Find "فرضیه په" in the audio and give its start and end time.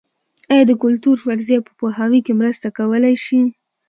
1.25-1.71